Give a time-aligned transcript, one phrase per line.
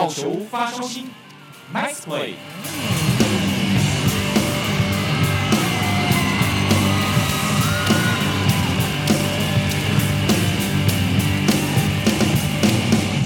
[0.00, 1.08] 好球发烧星
[1.74, 2.30] ，Nice play。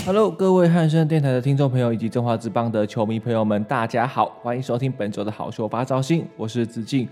[0.05, 7.09] Hello，各位汉声电台的听众朋友以及中华职棒的球迷朋友们，大家好，欢迎收听本周的好球发烧星，我是子敬。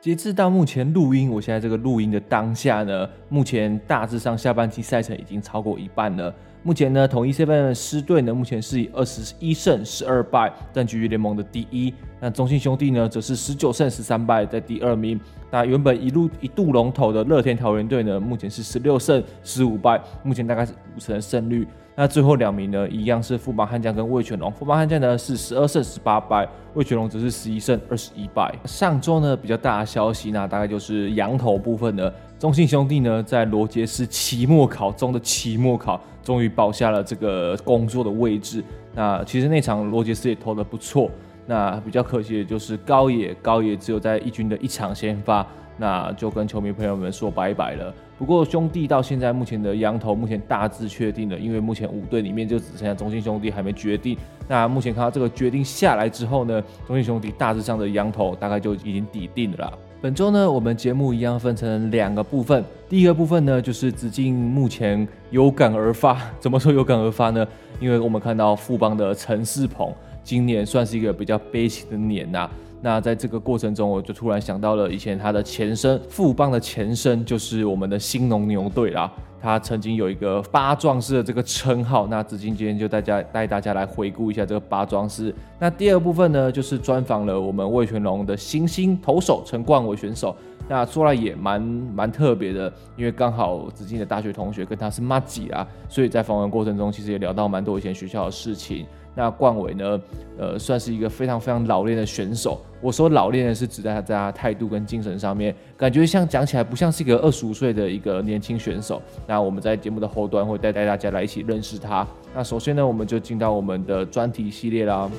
[0.00, 6.34] 截至到目前录音，我现在这个录音的当下呢，目前大致上下半季赛程已经超过一半了。
[6.66, 11.92] 目前呢，统一狮队的狮队呢，目前是以二十一胜十二败占据联盟的第一。
[12.18, 15.20] 那中信兄弟呢，则是十九胜十三败在第二名。
[15.50, 21.68] 那原本一路一度龙头的乐天桃园队呢，目前是十六胜十五败，目前大概是五成的胜率。
[21.96, 24.50] 那最后两名呢，一样是富邦悍将跟味全龙。
[24.50, 28.52] 富邦悍将呢是十二胜十八败，味全龙则是十一胜二十一败。
[28.64, 38.62] 上周呢比较大的消息，那大概就是羊头部分的中信兄弟呢，在罗杰斯期末考中的期末考，终于保下了这个工作的位置。
[38.92, 41.08] 那其实那场罗杰斯也投得不错。
[41.46, 45.46] 那比较可惜的就是高野，高野只有在一军的一场先发。
[45.76, 47.92] 那就跟球迷朋友们说拜拜了。
[48.18, 54.16] 不过兄弟到现在目前的羊头目前大致确定了，因为目前五队里面就只剩下中信兄弟还没决定。
[54.46, 59.72] 那目前看到这个决定下来之后呢，中信兄弟大致上的羊头大概就已经底定了。
[60.00, 62.62] 本周呢，我们节目一样分成两个部分。
[62.88, 66.20] 第一个部分呢，就是子敬目前有感而发。
[66.38, 67.46] 怎么说有感而发呢？
[67.80, 69.90] 因为我们看到富邦的陈世鹏
[70.22, 72.48] 今年算是一个比较悲情的年呐、
[72.80, 79.10] 那在这个过程中，我就突然想到了以前他的前身富邦的前身就是我们的新农牛队啦。
[79.40, 82.06] 他曾经有一个八壮士的这个称号。
[82.06, 85.34] 那子敬今天就大家带大家来回顾一下这个八壮士。
[85.58, 90.34] 那第二部分呢，就是专访了我们味全龙的新星投手陈冠伟选手。
[90.66, 98.86] 那说来也蛮蛮特别的，因为刚好子敬的大学同学跟他是麻吉啊，所以在访问过程中其实也聊到蛮多以前学校的事情。
[99.14, 100.00] 那冠伟呢，
[100.38, 102.60] 呃，算是一个非常非常老练的选手。
[102.80, 109.00] 我说老练的是指在他在他态度跟精神上面，感觉像讲起来不像是一个二十五岁的一个年轻选手。
[109.26, 112.06] 那我们在节目的后端会带带大家来一起认识他。
[112.34, 115.10] 那首先呢，我们就进到我们的专题系列啦。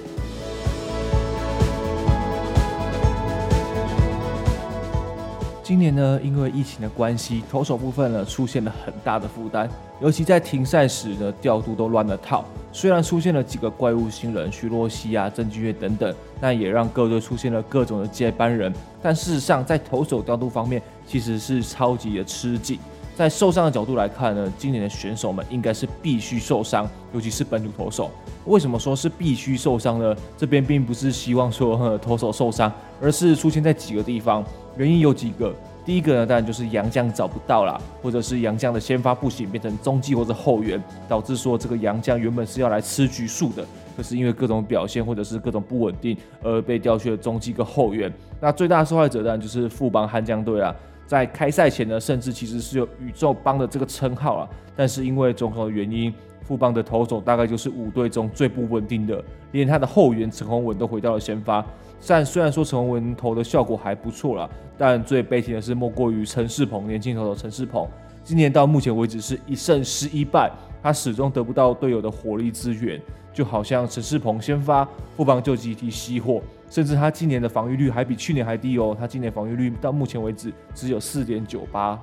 [5.66, 9.68] 今年呢，因为疫情的关系，投手部分呢出现了很大的负担，
[10.00, 12.46] 尤其在停赛时呢，调度都乱了套。
[12.72, 18.72] 虽然出现了几个怪物新人，徐若熙啊、曾峻岳等等，但也让各队出现了各种的接班人。
[19.02, 22.78] 但事实上，在投手调度方面，其实是超级的吃紧。
[23.16, 28.12] 在受伤的角度来看呢，今年的选手们应该是必须受伤，尤其是本土投手。
[28.46, 30.16] 为什么说是必须受伤呢？
[30.38, 32.72] 这边并不是希望说投手受伤，
[33.02, 34.46] 而是出现在几个地方。
[34.78, 35.54] 原因有几个，
[35.86, 43.66] 第一个呢，当然就是洋将找不到啦，或者是洋将的先发不行，变成中继或者后援，导致说这个洋将原本是要来吃局数的，
[43.96, 48.12] 可是因为各种表现或者是各种不稳定而被调去了中继跟后援。
[48.42, 50.76] 那最大的受害者当然就是富邦悍将队啊，
[51.08, 56.14] 在开赛前呢，甚至其实是有宇宙帮的这个称号啊，但是因为种种的原因，
[56.46, 61.66] 富邦的投手大概就是五队中最不稳定的，连他的后援陈宏文都回到了先发。
[62.08, 64.48] 但虽然说陈宏文投的效果还不错啦，
[64.78, 67.88] 但最悲情的是莫过于陈世鹏，年轻投手陈世鹏，
[68.24, 70.52] 今年到目前为止是一胜十一败，
[70.84, 73.02] 他始终得不到队友的火力支援，
[73.34, 76.40] 就好像陈世鹏先发，富邦就集体熄火，
[76.70, 82.00] 甚至他今年的防御率还比去年还低哦，他今年防御率到目前为止只有四点九八。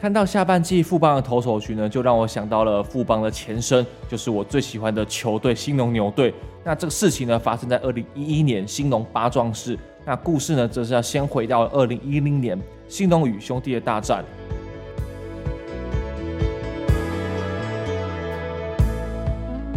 [0.00, 6.32] 看到下半季富邦的投手群呢，就让我想到了富邦的前身，就是我最喜欢的球队新农牛队。
[6.62, 9.76] 那这个事情呢，发生在二零一一年兴农八壮士。
[10.04, 12.56] 那故事呢，则是要先回到二零一零年
[12.86, 14.24] 兴农与兄弟的大战。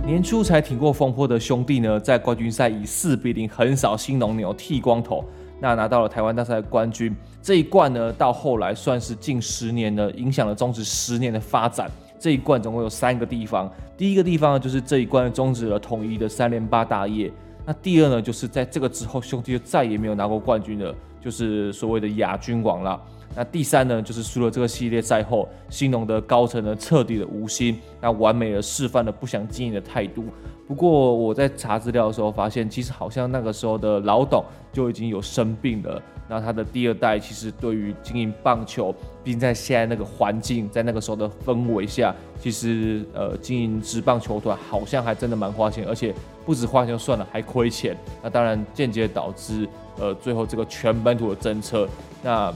[0.06, 5.26] 年初才挺过风波的兄弟呢，在冠军赛以四比零横扫兴农牛，剃光头。
[5.62, 11.90] 那拿到了台湾大赛的冠军，这一冠呢，到后来算是近十年呢影响了中职十年的发展。
[12.20, 17.32] 这一冠总共有三个地方，第一个地方呢，就是这一冠终止了统一的三连八大业。
[17.66, 23.00] 那第二呢，就是在这个之后，兄弟就再也没有拿过冠军了，就是所谓的亚军王了。
[23.34, 30.26] 那第三呢，就是输了这个系列赛后，兴农的高层呢彻底的无心，那完美的示范了不想经营的态度。
[30.68, 34.44] 不过我在查资料的时候发现，其实好像那个时候的老董
[34.74, 36.02] 就已经有生病了。
[36.28, 38.94] 那他的第二代其实对于经营棒球，
[39.24, 46.14] 毕竟在现在那个环境，在那个时候的氛围下，其实呃经营职棒球团好像还真的蛮花钱，而且
[46.46, 47.96] 不止花钱算了，还亏钱。
[48.22, 49.68] 那当然间接导致
[50.00, 51.88] 呃最后这个全本土的政策。
[52.24, 52.54] 那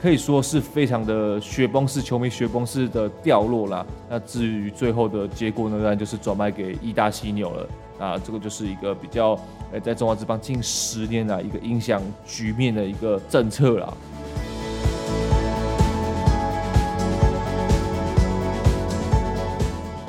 [0.00, 3.84] 可以说是非常的雪崩式球迷雪崩式的掉落啦。
[4.08, 7.68] 那至于最后的结果呢，当然就是转卖给意大犀牛了。
[7.98, 9.36] 啊，这个就是一个比较，
[9.72, 13.92] 呃，在中华职棒近十年来一个影响局面的一个政策啦。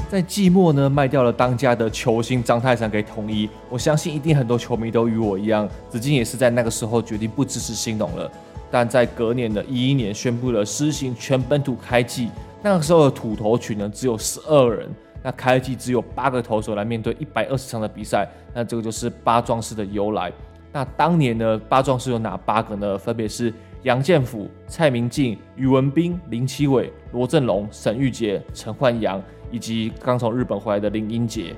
[0.09, 3.47] 在季末呢，卖掉了当家的球星张泰山给统一。
[3.69, 8.29] 我相信一定很多球迷都与我一样，子敬也是在那个时候决定不支持兴农了。
[8.71, 12.31] 但在隔年的一一年，宣布了实行全本土开季。
[12.63, 14.89] 那个时候的土头群呢，只有十二人。
[15.21, 18.27] 那开季只有八个投手来面对一百二十场的比赛。
[18.51, 20.31] 那这个就是八壮士的由来。
[20.71, 22.97] 那当年呢，八壮士有哪八个呢？
[22.97, 23.53] 分别是
[23.83, 29.21] 杨建福、蔡明进、宇文斌、林奇伟、罗振龙、沈玉杰、陈焕阳。
[29.51, 31.55] 以及刚从日本回来的林英杰，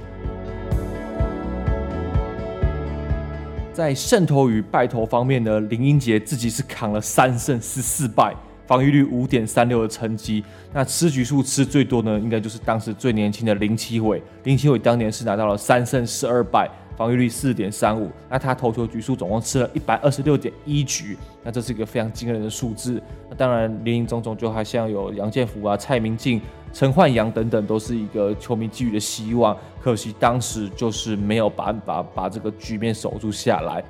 [3.74, 8.34] 在胜投与败投方面呢，林英杰自己是扛了三胜十四败，
[8.66, 10.42] 防御率五点三六的成绩。
[10.72, 14.24] 那吃局数吃最多呢，应该就是当时最年轻的林奇伟。
[14.46, 16.72] 林奇伟当年是拿到了三胜十二败。
[16.98, 23.02] 防御率四点三五，那他投球局数总共吃了一百二十六点一局，那这是一个非常惊人的数字。
[23.30, 26.42] 那当然，林林总总就还像有杨建福啊、蔡明进、
[26.72, 29.58] 陈焕阳等等，都是一个球迷寄予的希望。
[29.82, 33.84] 可惜当时就是没有办法把这个局面守住下来。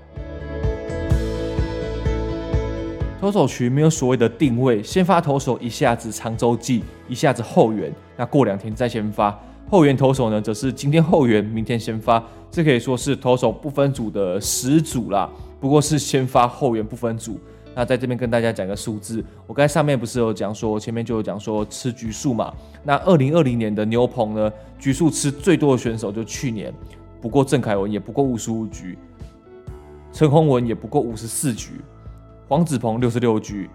[3.19, 9.37] 投手群没有所谓的定位，先发投手一下子长洲际，一下子后援，那过两天再先发。
[9.71, 12.21] 后援投手呢，则是今天后援，明天先发，
[12.51, 15.29] 这可以说是投手不分组的始祖啦。
[15.61, 17.39] 不过是先发后援不分组。
[17.73, 22.53] 那在这边跟大家讲个数字，我刚才上面不是有讲说，前面就有讲说吃局数嘛。
[22.83, 26.73] 那二零二零年的牛棚呢，局数吃最多的选手就去年，
[27.21, 28.97] 不过郑凯文也不过五十五局，
[30.11, 31.79] 陈宏文也不过五十四局，
[32.49, 33.69] 黄子鹏六十六局。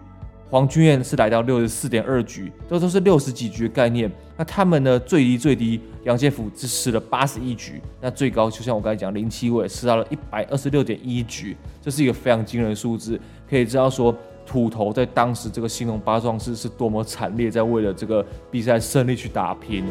[0.49, 4.09] 黄君彦是来到六十四点二局，这都是六十几局的概念。
[4.37, 4.97] 那他们呢？
[4.99, 7.81] 最低最低，杨建福只吃了八十一局。
[7.99, 13.19] 那最高，就像我刚才讲，林七伟吃到了一百二十六点一局，这是一个非常惊人的数字。
[13.49, 14.15] 可以知道说，
[14.45, 19.83] 土头在当时这个兴农八壮士是多么惨烈，在为了这个比赛胜利去打拼。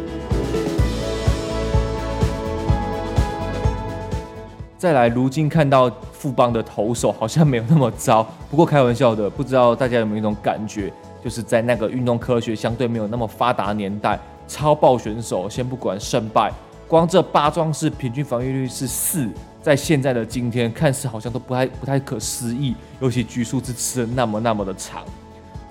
[4.79, 8.23] 再来，如今看到富邦的投手好像没有那么糟。
[8.51, 10.93] 不过开玩笑的，不知道大家有没有一种感觉，
[11.25, 16.53] 就是在那个运动科学相对没有那么发达年代，超爆选手先不管胜败，
[16.87, 19.27] 光这八壮士平均防御率是四，
[19.63, 25.03] 在现在的今天看似好像都不太不太可思议，尤其局数是吃的那么那么的长。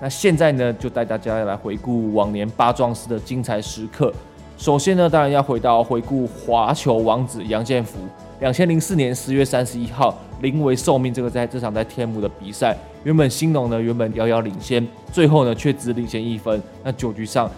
[0.00, 4.12] 那现在呢，就带大家来回顾往年八壮士的精彩时刻。
[4.56, 7.98] 首先呢，当然要回到回顾华球王子杨建福。
[8.40, 16.62] 两千零四年十月三十一号，临危受命，这个在这场在天母的比赛，原本兴农呢原本遥遥领先，最后呢却只领先一分。
[16.82, 17.50] 那九局上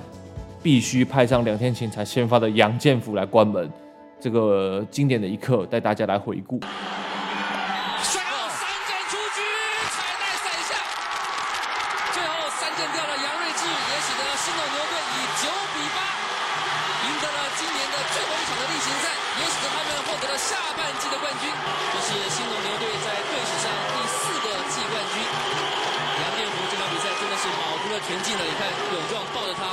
[0.62, 3.70] 必须派上两天前才先发的杨建福来关门，
[4.20, 6.58] 这个经典的一刻带大家来回顾。
[6.58, 9.40] 最后三振出局，
[9.90, 10.74] 彩带闪下，
[12.12, 16.17] 最后三振掉了杨瑞智，也使得新农牛队以九比八
[17.08, 19.08] 赢得了今年的最后一场的例行赛，
[19.40, 25.16] 也使得他们获得了下半季的冠军，这是新农牛队在队史上第四个季冠军。
[26.20, 29.72] 杨建湖这场比赛真的是卯足了全劲的，你看有壮抱着他，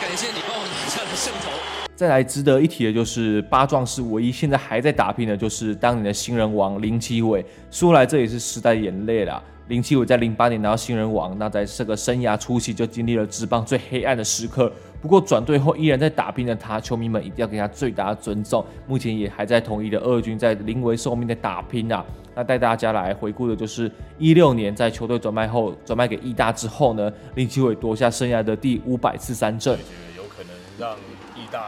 [0.00, 1.50] 感谢你帮我拿下了胜头。
[1.96, 7.44] 再来值得一提的就是八壮士唯一现在还在打拼的，就是当年的新人王林奇伟。
[7.72, 9.42] 说来这也是时代眼泪啦。
[9.66, 18.64] 林奇伟在零八年拿到新人王，那在这个生涯初期就经历了职棒最黑暗的时刻，不过转队后依然在打拼的他，球迷们一定要给他最大的尊重。
[18.86, 22.04] 目前也还在统一的二军，在临危受命的打拼啊。
[22.34, 29.78] 那带大家来回顾的就是一六年在球队转卖后，转卖给义大之后呢，林奇伟夺下生涯的第五百次三振。
[30.16, 30.96] 有可能让
[31.34, 31.62] 义大。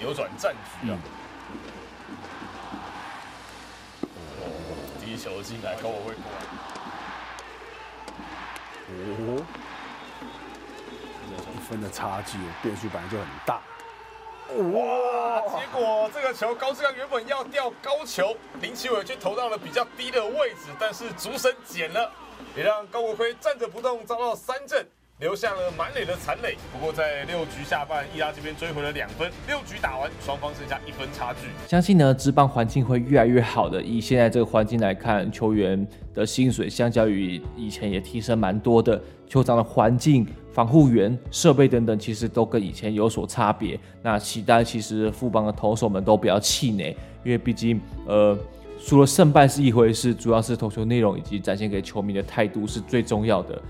[0.00, 0.98] 扭转战局啊！
[5.00, 6.42] 第一球进来，高我会过来。
[8.90, 8.92] 哦，
[9.38, 9.61] 一
[11.72, 13.62] 分的差距，变数本来就很大。
[14.74, 15.40] 哇！
[15.58, 22.12] 结果这个球高志刚原本要吊高球，林奇伟却投到了比较低的位置，但是竹绳捡了，
[22.54, 24.86] 也让高国辉站着不动，遭到三振。
[25.18, 29.30] 留下了满垒的残垒，不过在六局下半，伊拉这边追回了两分。
[29.46, 31.46] 六局打完，双方剩下一分差距。
[31.68, 33.80] 相信呢，职棒环境会越来越好的。
[33.80, 39.00] 以现在这个环境来看，球员的薪水相较于以前也提升蛮多的。
[39.28, 43.78] 球场的环境、防护员、设备等等，其实都跟以前有所差别。
[44.02, 46.94] 那期待其实富邦的投手们都不要气馁，
[47.24, 48.36] 因为毕竟呃，
[48.78, 53.60] 输了胜败是一回事，主要是投球内容以及展现给球迷的态度是最重要的。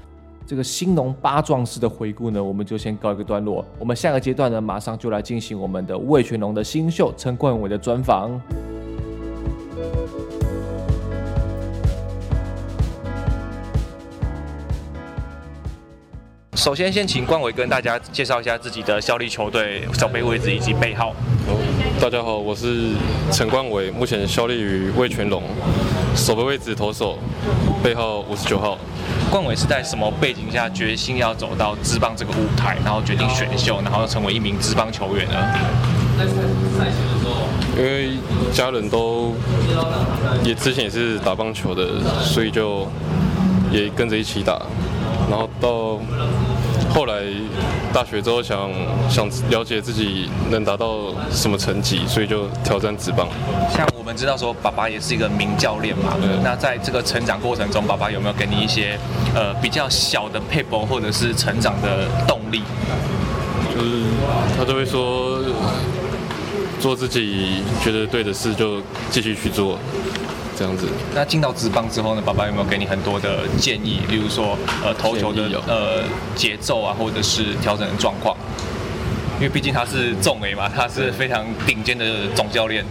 [0.45, 3.65] 这个兴农八壮士的回顾呢，我们就先告一个段落。
[3.79, 8.41] 我们下个阶段呢，马上就来进行我们的魏全龙的新秀陈冠伟的专访。
[16.63, 21.13] 首先，先请冠伟跟大家介绍一下自己的效力球队、守备位置以及背号。
[22.01, 22.93] 大家好，我是
[23.33, 25.43] 陈冠伟，目前效力于味全龙，
[26.15, 27.19] 守备位置投手，
[27.83, 28.79] 背号五十九号。
[29.29, 35.35] 冠伟是在什么背景下决心要走到职棒这个舞台，然后决定选秀，然后成为一名职棒球员呢？
[37.77, 38.13] 因为
[38.53, 39.35] 家人都
[40.45, 42.87] 也之前也是打棒球的，所以就
[43.73, 44.63] 也跟着一起打，
[45.29, 45.99] 然后到。
[46.95, 47.23] 后来
[47.93, 48.71] 大学之后想
[49.09, 53.27] 想了解自己能达到什么成绩，所以就挑战职棒。
[53.75, 56.15] 像我们知道说，爸爸也是一个名教练嘛。
[56.45, 58.99] 那在这个成长过程中，爸爸有没有给你一些
[59.35, 62.63] 呃比较小的撇步或者是成长的动力？
[63.75, 64.03] 就是
[64.59, 65.41] 他都会说，
[66.79, 69.79] 做自己觉得对的事就继续去做。
[70.57, 72.23] 这样子，那进到职棒之后呢？
[72.25, 74.01] 爸爸有没有给你很多的建议？
[74.09, 76.03] 例如说，呃，投球的呃
[76.37, 78.37] 节奏啊，或者是调整的状况。
[79.37, 82.85] 因为毕竟他是重 A 嘛，他是非常顶尖的总教练。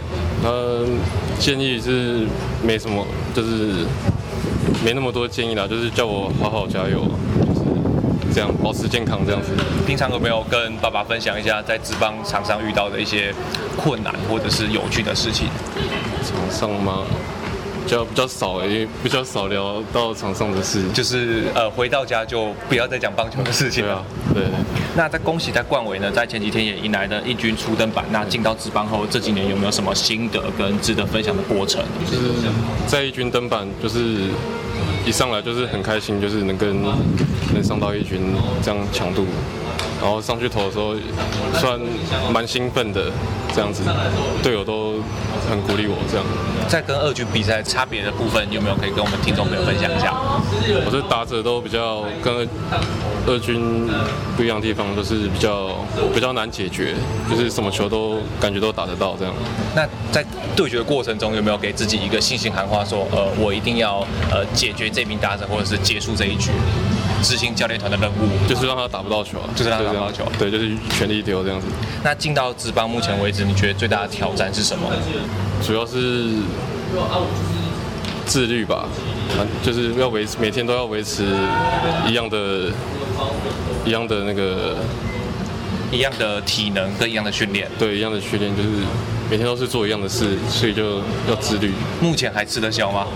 [0.44, 0.86] 呃，
[1.38, 2.26] 建议是
[2.62, 3.86] 没什么，就是
[4.84, 7.08] 没那么多建议啦，就是叫我好好加油，
[7.40, 9.48] 就是这样保持健康这样子。
[9.86, 13.32] 平常有没有跟爸爸分享一下在职棒场上遇到的一些
[13.76, 15.46] 困难或者是有趣的事情？
[16.22, 17.04] 场上吗？
[17.84, 24.04] 比较比较少哎，因为比较少聊到场上的事，就是呃回到家就不要再讲棒球的事情了。
[24.32, 24.58] 对啊，对。
[24.96, 28.04] 那在恭喜在冠伟呢，在前几天也迎来了一军初登板。
[28.10, 31.82] 那进到职棒后，这几年有没有什么心得跟值得分享的过程？
[32.10, 32.32] 就是
[32.86, 34.16] 在一军登板，就是
[35.04, 36.82] 一上来就是很开心，就是能跟
[37.52, 39.26] 能上到一军这样强度。
[40.00, 40.96] 然后上去投的时候，
[41.54, 41.80] 算
[42.32, 43.04] 蛮兴奋的，
[43.54, 43.84] 这样子，
[44.42, 44.94] 队友都
[45.52, 46.24] 很鼓励我这样。
[46.66, 50.14] 在跟二军比赛差别的部分，有没有可以跟我们听众朋友分享一下？
[50.86, 52.48] 我是打者都比较跟
[53.26, 53.86] 二军
[54.34, 55.76] 不一样的地方，就是比较
[56.14, 56.94] 比较难解决，
[57.28, 59.34] 就是什么球都感觉都打得到这样。
[59.76, 60.24] 那在
[60.56, 63.98] 对决的过程中，有没有给自己一个信心喊话，说呃我一定要
[64.30, 66.50] 呃解决这名打者，或者是结束这一局？
[67.22, 71.66] 执行教练团的任务，就是让他打不到球，就是让他打不到球，对，就是全力丢这样子。
[72.02, 74.90] 那进到职棒目前为止，你觉得最大的挑战是什么？
[75.64, 76.34] 主要是
[78.26, 78.88] 自律吧，
[79.62, 81.24] 就是要维持每天都要维持
[82.08, 82.70] 一样的、
[83.84, 84.76] 一样的那个、
[85.92, 87.70] 一样的体能跟一样的训练。
[87.78, 88.68] 对，一样的训练就是。
[89.30, 91.72] 每天都是做一样的事，所以就要自律。
[92.02, 93.06] 目前还吃得消吗？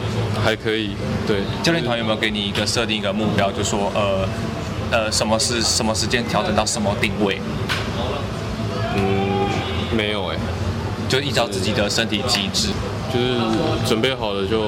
[0.43, 0.93] 还可以。
[1.27, 4.27] 对，教练团有没有给你一个设定一个目标，就说呃
[4.91, 7.39] 呃什么是什么时间调整到什么定位？
[8.97, 9.47] 嗯，
[9.95, 10.41] 没有哎、欸，
[11.07, 12.69] 就依照自己的身体机制，
[13.13, 13.37] 就是
[13.87, 14.67] 准备好了就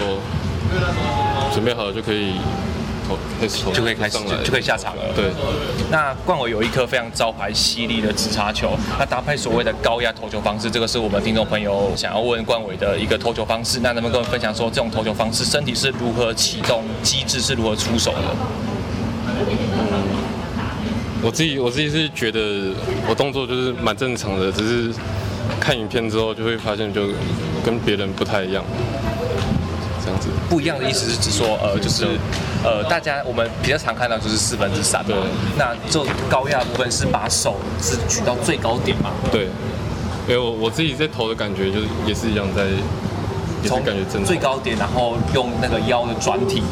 [1.55, 2.35] 准备好了就可以。
[3.73, 5.03] 就可以开始，就可以下场了。
[5.15, 5.31] 对，
[5.91, 13.81] 那冠伟有一颗非常招牌犀利的直插球，那搭配所谓的高压投球方式，这个是我们听众朋友想要问冠伟的一个投球方式。
[13.81, 18.37] 那能不能跟我们分享说，这种投球方式身体是如何启动，机制是如何出手的？
[19.49, 20.03] 嗯，
[21.23, 22.75] 我自己我自己是觉得
[23.09, 24.93] 我动作就是蛮正常的，只是
[25.61, 27.09] 看影片之后就会发现就
[27.65, 28.65] 跟别人不太一样。
[30.05, 32.07] 这样子不一样的意思是指说，呃，就是，
[32.65, 35.09] 呃，大家我们比较常看到就是四分之三嘛。
[35.09, 35.17] 对。
[35.57, 39.11] 那就高压部分是把手是举到最高点嘛？
[39.31, 39.49] 对。
[40.27, 42.65] 因为我我自己在投的感觉就是也是一样在，
[43.63, 46.63] 也是感觉正最高点，然后用那个腰的转体，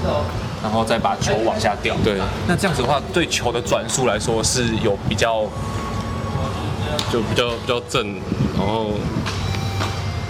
[0.62, 1.96] 然后再把球往下掉。
[2.04, 2.18] 对。
[2.46, 5.44] 那这样子的话，对球的转速来说是有比较，
[7.12, 8.14] 就比较比较正，
[8.58, 8.90] 然后。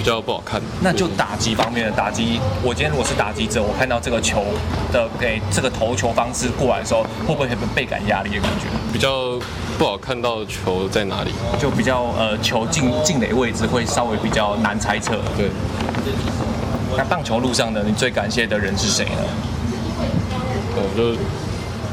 [0.07, 0.63] 比较不好看。
[0.81, 4.45] 那就打击方面的打击，我今天如果是打击者，我看到这个球
[4.93, 8.69] 的给这个投球方式过来的时候，会不会很倍感压力的感觉？
[8.93, 9.37] 比较
[9.77, 15.17] 不好看到球在哪里，就比较呃球进进垒位置会稍微比较难猜测。
[15.37, 15.51] 对。
[16.97, 19.23] 那棒球路上的，你最感谢的人是谁呢？
[20.77, 21.19] 我就。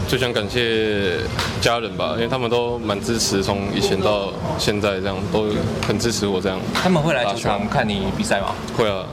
[0.08, 1.18] 就想感谢
[1.62, 5.48] 家人吧，因为他们都蛮支持，从以前到现在这样都
[5.88, 6.60] 很支持我这样。
[6.74, 8.54] 他们会来球场看你比赛吗？
[8.78, 9.06] 会啊，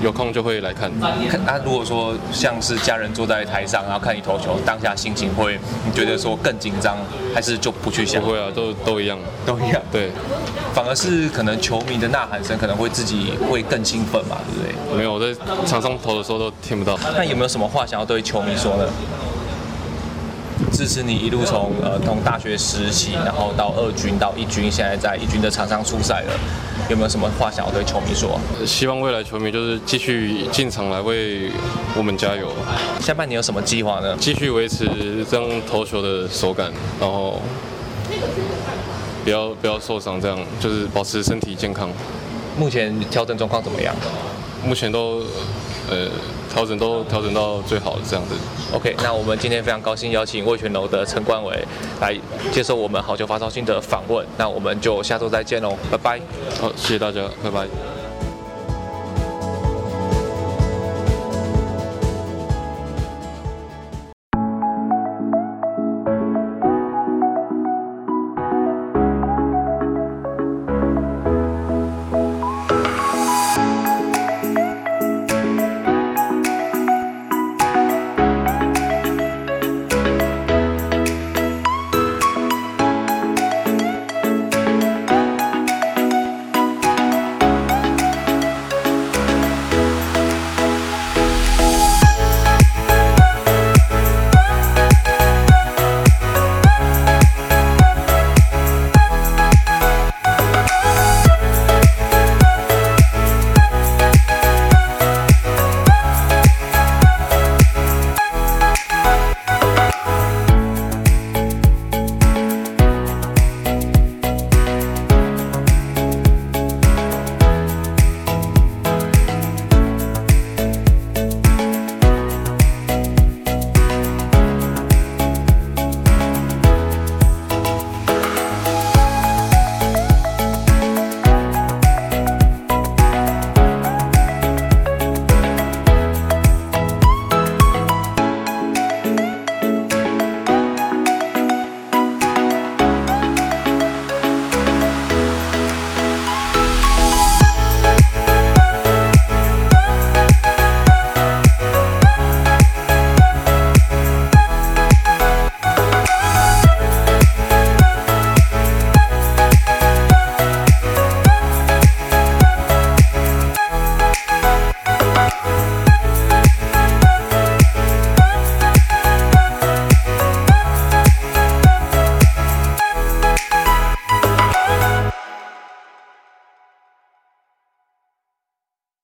[0.00, 0.90] 有有空就会来看。
[0.98, 1.08] 那
[1.46, 6.96] 啊，如果说像是家人坐在台上，然后看你投球，当下心情会你觉得说更紧张，
[7.34, 8.20] 还是就不去想？
[8.22, 9.80] 不会啊，都都一样，都一样。
[9.92, 10.10] 对，
[10.74, 14.96] 反而是可能球迷的呐喊声可能会自己会更兴奋嘛，对不对？
[14.96, 16.98] 没有，我在场上投的时候都听不到。
[17.14, 18.84] 那有没有什么话想要对球迷说呢？
[20.72, 26.32] 支持你一路从呃从大学时期，然后到二军到一军，现在在一军的场上出赛了，
[26.88, 28.38] 有没有什么话想要对球迷说？
[28.66, 31.50] 希望未来球迷就是继续进场来为
[31.96, 32.52] 我们加油。
[33.00, 34.16] 下半年有什么计划呢？
[34.20, 34.88] 继续维持
[35.30, 37.40] 这样投球的手感，然后
[39.24, 41.90] 不要不要受伤，这样就是保持身体健康。
[42.58, 43.94] 目前调整状况怎么样？
[44.64, 45.22] 目前都
[45.90, 46.08] 呃。
[46.52, 48.34] 调整都调整到最好的这样子。
[48.72, 51.64] OK，那我们今天非常高兴邀请味全楼的陈冠伟
[52.00, 52.16] 来
[52.52, 54.26] 接受我们好球发烧星的访问。
[54.36, 56.20] 那我们就下周再见喽，拜拜。
[56.60, 57.89] 好，谢谢大家，拜拜。